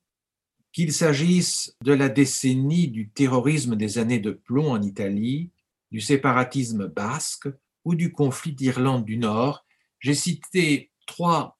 qu'il 0.72 0.92
s'agisse 0.92 1.76
de 1.82 1.92
la 1.92 2.08
décennie 2.08 2.88
du 2.88 3.10
terrorisme 3.10 3.76
des 3.76 3.98
années 3.98 4.18
de 4.18 4.30
plomb 4.30 4.72
en 4.72 4.82
Italie, 4.82 5.50
du 5.90 6.00
séparatisme 6.00 6.88
basque 6.88 7.48
ou 7.84 7.94
du 7.94 8.10
conflit 8.10 8.52
d'Irlande 8.52 9.04
du 9.04 9.18
Nord. 9.18 9.64
J'ai 10.00 10.14
cité 10.14 10.90
trois 11.06 11.58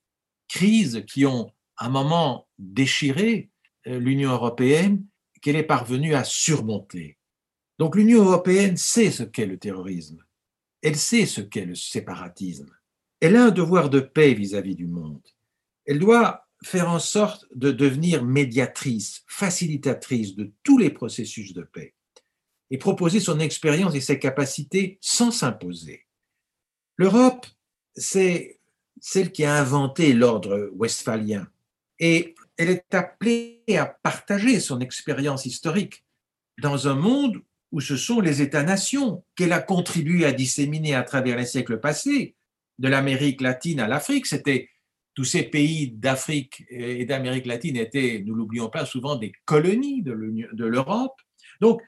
crises 0.49 1.05
qui 1.07 1.27
ont 1.27 1.53
à 1.77 1.87
un 1.87 1.91
moment 1.91 2.49
déchiré 2.59 3.51
l'Union 3.87 4.33
européenne 4.33 5.05
qu'elle 5.41 5.57
est 5.57 5.63
parvenue 5.63 6.15
à 6.15 6.25
surmonter. 6.25 7.19
Donc 7.79 7.97
l'Union 7.97 8.25
européenne 8.25 8.77
sait 8.77 9.11
ce 9.11 9.23
qu'est 9.23 9.47
le 9.47 9.59
terrorisme, 9.59 10.25
elle 10.83 10.97
sait 10.97 11.27
ce 11.27 11.41
qu'est 11.41 11.65
le 11.65 11.75
séparatisme, 11.75 12.71
elle 13.21 13.37
a 13.37 13.47
un 13.47 13.51
devoir 13.51 13.91
de 13.91 14.01
paix 14.01 14.35
vis-à-vis 14.35 14.77
du 14.77 14.87
monde, 14.87 15.27
elle 15.87 15.99
doit 15.99 16.47
faire 16.63 16.89
en 16.89 16.99
sorte 16.99 17.47
de 17.55 17.71
devenir 17.73 18.25
médiatrice, 18.25 19.23
facilitatrice 19.27 20.35
de 20.35 20.53
tous 20.63 20.79
les 20.79 20.91
processus 20.91 21.53
de 21.53 21.63
paix 21.63 21.95
et 22.71 22.79
proposer 22.79 23.21
son 23.21 23.39
expérience 23.41 23.95
et 23.95 24.01
ses 24.01 24.19
capacités 24.19 24.99
sans 25.01 25.31
s'imposer. 25.31 26.07
L'Europe, 26.97 27.47
c'est 27.95 28.61
celle 29.01 29.33
qui 29.33 29.45
a 29.45 29.55
inventé 29.57 30.13
l'ordre 30.13 30.71
westphalien. 30.73 31.47
Et 31.99 32.35
elle 32.57 32.71
est 32.71 32.95
appelée 32.95 33.63
à 33.77 33.87
partager 33.87 34.61
son 34.61 34.81
expérience 34.81 35.47
historique 35.47 36.05
dans 36.61 36.89
un 36.89 36.95
monde 36.95 37.43
où 37.73 37.81
ce 37.81 37.97
sont 37.97 38.21
les 38.21 38.41
États-nations 38.41 39.25
qu'elle 39.35 39.53
a 39.53 39.61
contribué 39.61 40.25
à 40.25 40.33
disséminer 40.33 40.95
à 40.95 41.03
travers 41.03 41.37
les 41.37 41.47
siècles 41.47 41.81
passés, 41.81 42.37
de 42.79 42.89
l'Amérique 42.89 43.41
latine 43.41 43.81
à 43.81 43.89
l'Afrique. 43.89 44.27
C'était 44.27 44.69
tous 45.15 45.25
ces 45.25 45.45
pays 45.45 45.91
d'Afrique 45.91 46.65
et 46.69 47.05
d'Amérique 47.05 47.47
latine 47.47 47.77
étaient, 47.77 48.23
nous 48.25 48.35
l'oublions 48.35 48.69
pas, 48.69 48.85
souvent 48.85 49.17
des 49.17 49.33
colonies 49.45 50.03
de 50.03 50.65
l'Europe. 50.65 51.21
Donc, 51.61 51.81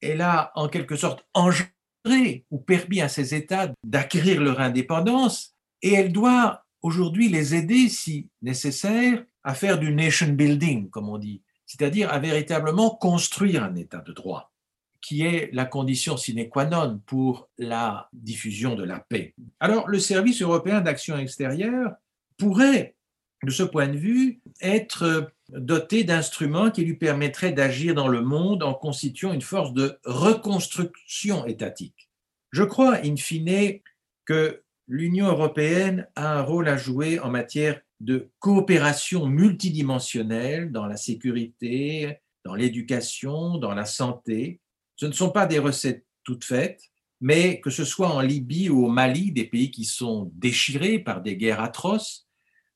elle 0.00 0.20
a 0.20 0.52
en 0.54 0.68
quelque 0.68 0.96
sorte 0.96 1.24
engendré 1.34 2.44
ou 2.50 2.58
permis 2.58 3.00
à 3.00 3.08
ces 3.08 3.34
États 3.34 3.72
d'acquérir 3.84 4.40
leur 4.40 4.60
indépendance 4.60 5.56
et 5.80 5.92
elle 5.92 6.12
doit 6.12 6.64
aujourd'hui 6.82 7.28
les 7.28 7.54
aider, 7.54 7.88
si 7.88 8.28
nécessaire, 8.42 9.24
à 9.44 9.54
faire 9.54 9.78
du 9.78 9.92
nation 9.92 10.28
building, 10.28 10.90
comme 10.90 11.08
on 11.08 11.18
dit, 11.18 11.42
c'est-à-dire 11.66 12.12
à 12.12 12.18
véritablement 12.18 12.90
construire 12.90 13.64
un 13.64 13.74
État 13.76 13.98
de 13.98 14.12
droit, 14.12 14.52
qui 15.00 15.22
est 15.22 15.50
la 15.52 15.64
condition 15.64 16.16
sine 16.16 16.48
qua 16.48 16.64
non 16.66 17.00
pour 17.06 17.48
la 17.58 18.08
diffusion 18.12 18.74
de 18.74 18.84
la 18.84 19.00
paix. 19.00 19.34
Alors, 19.58 19.88
le 19.88 19.98
service 19.98 20.42
européen 20.42 20.80
d'action 20.80 21.16
extérieure 21.18 21.92
pourrait, 22.36 22.94
de 23.42 23.50
ce 23.50 23.62
point 23.62 23.88
de 23.88 23.96
vue, 23.96 24.40
être 24.60 25.32
doté 25.48 26.04
d'instruments 26.04 26.70
qui 26.70 26.84
lui 26.84 26.94
permettraient 26.94 27.52
d'agir 27.52 27.94
dans 27.94 28.08
le 28.08 28.22
monde 28.22 28.62
en 28.62 28.74
constituant 28.74 29.32
une 29.32 29.42
force 29.42 29.72
de 29.72 29.98
reconstruction 30.04 31.46
étatique. 31.46 32.08
Je 32.52 32.62
crois, 32.62 32.98
in 33.04 33.16
fine, 33.16 33.80
que 34.24 34.62
l'Union 34.86 35.26
européenne 35.26 36.06
a 36.16 36.38
un 36.38 36.42
rôle 36.42 36.68
à 36.68 36.76
jouer 36.76 37.18
en 37.18 37.30
matière 37.30 37.80
de 38.02 38.30
coopération 38.40 39.26
multidimensionnelle 39.26 40.72
dans 40.72 40.86
la 40.86 40.96
sécurité, 40.96 42.18
dans 42.44 42.56
l'éducation, 42.56 43.58
dans 43.58 43.74
la 43.74 43.84
santé. 43.84 44.60
Ce 44.96 45.06
ne 45.06 45.12
sont 45.12 45.30
pas 45.30 45.46
des 45.46 45.60
recettes 45.60 46.04
toutes 46.24 46.44
faites, 46.44 46.82
mais 47.20 47.60
que 47.60 47.70
ce 47.70 47.84
soit 47.84 48.12
en 48.12 48.20
Libye 48.20 48.68
ou 48.68 48.84
au 48.84 48.88
Mali, 48.88 49.30
des 49.30 49.44
pays 49.44 49.70
qui 49.70 49.84
sont 49.84 50.32
déchirés 50.34 50.98
par 50.98 51.22
des 51.22 51.36
guerres 51.36 51.60
atroces, 51.60 52.26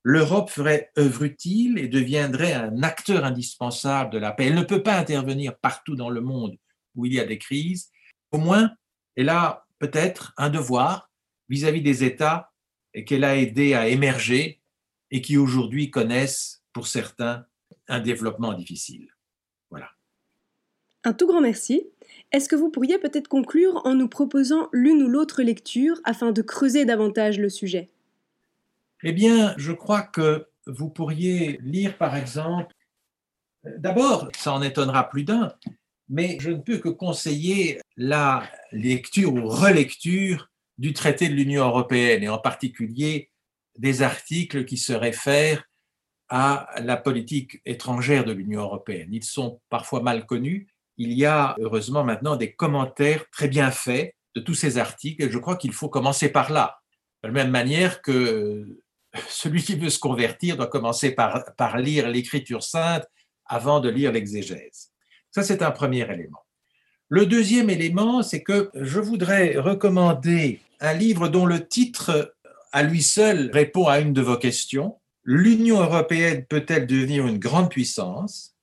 l'Europe 0.04 0.49
ferait 0.49 0.92
œuvre 0.97 1.25
utile 1.25 1.78
et 1.78 1.88
deviendrait 1.88 2.52
un 2.52 2.85
acteur 2.85 3.25
indispensable 3.25 4.12
de 4.12 4.18
la 4.18 4.30
paix. 4.30 4.47
Elle 4.47 4.54
ne 4.54 4.62
peut 4.62 4.85
pas 4.85 4.97
intervenir 4.97 5.59
partout 5.59 5.97
dans 5.97 6.11
le 6.11 6.21
monde 6.21 6.56
où 6.95 7.04
il 7.04 7.14
y 7.14 7.18
a 7.18 7.25
des 7.25 7.38
crises. 7.38 7.90
Au 8.30 8.38
moins, 8.38 8.71
elle 9.16 9.28
a 9.28 9.66
peut-être 9.80 10.33
un 10.37 10.50
devoir 10.50 11.11
vis-à-vis 11.49 11.83
des 11.83 12.04
États 12.04 12.52
qu'elle 13.06 13.25
a 13.25 13.37
aidé 13.37 13.75
à 13.75 13.88
émerger 13.88 14.62
et 15.11 15.21
qui 15.21 15.37
aujourd'hui 15.37 15.91
connaissent, 15.91 16.63
pour 16.73 16.87
certains, 16.87 17.47
un 17.89 18.01
développement 18.01 18.53
difficile. 18.53 19.09
Voilà. 19.71 19.91
Un 21.05 21.13
tout 21.13 21.27
grand 21.27 21.41
merci. 21.41 21.87
Est-ce 22.33 22.49
que 22.49 22.57
vous 22.57 22.71
pourriez 22.71 22.99
peut-être 22.99 23.29
conclure 23.29 23.81
en 23.85 23.95
nous 23.95 24.09
proposant 24.09 24.69
l'une 24.73 25.03
ou 25.03 25.09
l'autre 25.09 25.43
lecture 25.43 26.01
afin 26.05 26.33
de 26.33 26.43
creuser 26.43 26.85
davantage 26.85 27.39
le 27.39 27.49
sujet? 27.49 27.89
Eh 29.03 29.13
bien, 29.13 29.55
je 29.57 29.73
crois 29.73 30.03
que 30.03 30.47
vous 30.67 30.89
pourriez 30.89 31.59
lire, 31.63 31.97
par 31.97 32.17
exemple, 32.17 32.75
d'abord, 33.65 34.29
ça 34.37 34.53
en 34.53 34.63
étonnera 34.63 35.09
plus 35.09 35.25
d'un, 35.25 35.53
mais 36.09 36.39
je 36.41 36.51
ne 36.51 36.61
peux 36.61 36.79
que 36.79 36.89
conseiller 36.89 37.81
la 37.97 38.43
lecture 38.73 39.33
ou 39.33 39.47
relecture 39.47 40.51
du 40.79 40.93
traité 40.93 41.29
de 41.29 41.35
l'Union 41.35 41.65
européenne, 41.65 42.23
et 42.23 42.29
en 42.29 42.39
particulier 42.39 43.31
des 43.78 44.02
articles 44.02 44.64
qui 44.64 44.76
se 44.76 44.92
réfèrent 44.92 45.64
à 46.28 46.68
la 46.83 46.97
politique 46.97 47.61
étrangère 47.64 48.25
de 48.25 48.33
l'Union 48.33 48.62
européenne. 48.62 49.09
Ils 49.12 49.25
sont 49.25 49.61
parfois 49.68 50.02
mal 50.02 50.26
connus. 50.26 50.68
Il 50.97 51.12
y 51.12 51.25
a 51.25 51.54
heureusement 51.61 52.04
maintenant 52.04 52.37
des 52.37 52.52
commentaires 52.52 53.28
très 53.30 53.49
bien 53.49 53.71
faits 53.71 54.14
de 54.35 54.40
tous 54.40 54.54
ces 54.54 54.78
articles, 54.78 55.23
et 55.23 55.30
je 55.30 55.38
crois 55.38 55.56
qu'il 55.56 55.73
faut 55.73 55.88
commencer 55.88 56.28
par 56.28 56.52
là. 56.52 56.78
De 57.23 57.28
la 57.28 57.33
même 57.33 57.50
manière 57.50 58.02
que 58.02 58.83
celui 59.28 59.62
qui 59.62 59.76
veut 59.76 59.90
se 59.90 59.99
convertir 59.99 60.56
doit 60.56 60.66
commencer 60.66 61.12
par, 61.12 61.54
par 61.56 61.78
lire 61.78 62.09
l'écriture 62.09 62.62
sainte 62.62 63.06
avant 63.47 63.80
de 63.80 63.88
lire 63.88 64.12
l'exégèse. 64.12 64.90
Ça, 65.30 65.42
c'est 65.42 65.62
un 65.62 65.71
premier 65.71 66.11
élément. 66.11 66.45
Le 67.09 67.25
deuxième 67.25 67.71
élément, 67.71 68.23
c'est 68.23 68.42
que 68.42 68.71
je 68.75 68.99
voudrais 68.99 69.59
recommander 69.59 70.61
un 70.80 70.92
livre 70.92 71.28
dont 71.28 71.47
le 71.47 71.66
titre 71.66 72.35
à 72.73 72.83
lui 72.83 73.03
seul 73.03 73.51
répond 73.53 73.87
à 73.87 74.01
une 74.01 74.13
de 74.13 74.23
vos 74.23 74.37
questions. 74.37 74.99
L'Union 75.25 75.81
européenne 75.81 76.45
peut-elle 76.47 76.87
devenir 76.87 77.27
une 77.27 77.39
grande 77.39 77.71
puissance? 77.71 78.55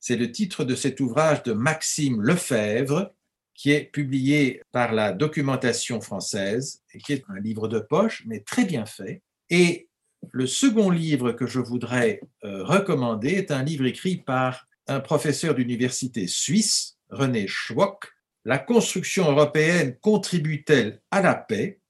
C'est 0.00 0.16
le 0.16 0.32
titre 0.32 0.64
de 0.64 0.74
cet 0.74 1.00
ouvrage 1.00 1.42
de 1.42 1.52
Maxime 1.52 2.20
Lefebvre, 2.22 3.12
qui 3.54 3.70
est 3.70 3.84
publié 3.84 4.62
par 4.72 4.92
la 4.92 5.12
documentation 5.12 6.00
française, 6.00 6.82
et 6.92 6.98
qui 6.98 7.12
est 7.12 7.24
un 7.28 7.40
livre 7.40 7.68
de 7.68 7.78
poche, 7.78 8.24
mais 8.26 8.40
très 8.40 8.64
bien 8.64 8.86
fait. 8.86 9.22
Et 9.50 9.88
le 10.30 10.46
second 10.46 10.90
livre 10.90 11.32
que 11.32 11.46
je 11.46 11.60
voudrais 11.60 12.20
euh, 12.44 12.64
recommander 12.64 13.30
est 13.30 13.50
un 13.50 13.62
livre 13.62 13.86
écrit 13.86 14.16
par 14.16 14.66
un 14.86 15.00
professeur 15.00 15.54
d'université 15.54 16.26
suisse, 16.26 16.98
René 17.10 17.46
Schwock. 17.46 18.12
La 18.44 18.58
construction 18.58 19.30
européenne 19.30 19.96
contribue-t-elle 20.00 21.00
à 21.10 21.20
la 21.22 21.34
paix? 21.34 21.80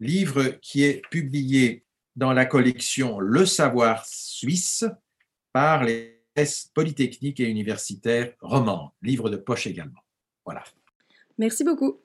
Livre 0.00 0.58
qui 0.62 0.82
est 0.84 1.02
publié 1.10 1.84
dans 2.16 2.32
la 2.32 2.46
collection 2.46 3.20
Le 3.20 3.46
savoir 3.46 4.06
suisse 4.06 4.84
par 5.52 5.84
les 5.84 6.20
polytechniques 6.74 7.40
et 7.40 7.48
universitaires 7.48 8.32
romans. 8.40 8.94
Livre 9.02 9.30
de 9.30 9.36
poche 9.36 9.66
également. 9.66 10.00
Voilà. 10.44 10.64
Merci 11.38 11.64
beaucoup. 11.64 11.98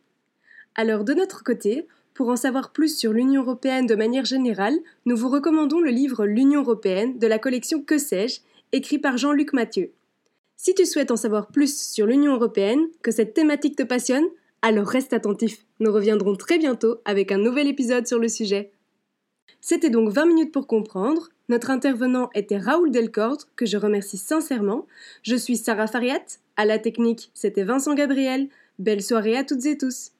Alors 0.75 1.03
de 1.03 1.14
notre 1.14 1.44
côté, 1.44 1.88
pour 2.14 2.29
en 2.29 2.36
savoir 2.36 2.72
plus 2.72 2.98
sur 2.98 3.14
l'Union 3.14 3.44
européenne 3.44 3.86
de 3.86 3.96
manière 3.96 4.25
générale, 4.25 4.77
nous 5.05 5.16
vous 5.16 5.29
recommandons 5.29 5.79
le 5.79 5.92
livre 5.92 6.25
L'Union 6.25 6.62
européenne 6.62 7.18
de 7.18 7.27
la 7.27 7.40
collection 7.40 7.81
Que 7.81 7.98
sais-je, 7.98 8.42
écrit 8.72 9.00
par 9.00 9.18
Jean-Luc 9.18 9.53
Mathieu. 9.53 9.92
Si 10.58 10.74
tu 10.74 10.86
souhaites 10.86 11.12
en 11.12 11.18
savoir 11.18 11.48
plus 11.48 11.92
sur 11.92 12.05
l'Union 12.05 12.34
européenne, 12.34 12.88
que 13.01 13.12
cette 13.12 13.34
thématique 13.34 13.75
te 13.75 13.84
passionne, 13.84 14.25
alors 14.66 14.88
reste 14.88 15.14
attentif. 15.14 15.64
Nous 15.80 15.94
reviendrons 15.94 16.36
très 16.36 16.58
bientôt 16.58 16.98
avec 17.06 17.32
un 17.32 17.38
nouvel 17.38 17.68
épisode 17.68 18.08
sur 18.08 18.18
le 18.18 18.28
sujet. 18.28 18.72
C'était 19.62 19.92
donc 19.92 20.10
20 20.10 20.25
minutes 20.25 20.51
pour 20.51 20.66
comprendre. 20.66 21.30
Notre 21.50 21.70
intervenant 21.70 22.32
était 22.34 22.58
Raoul 22.58 22.90
Delcordre, 22.90 23.46
que 23.56 23.68
je 23.68 23.78
remercie 23.78 24.18
sincèrement. 24.18 24.88
Je 25.22 25.36
suis 25.36 25.56
Sarah 25.56 25.86
Fariat. 25.86 26.25
À 26.58 26.66
la 26.66 26.80
technique, 26.80 27.30
c'était 27.36 27.64
Vincent 27.64 27.94
Gabriel. 27.94 28.50
Belle 28.80 29.04
soirée 29.04 29.38
à 29.38 29.44
toutes 29.44 29.68
et 29.68 29.78
tous. 29.78 30.14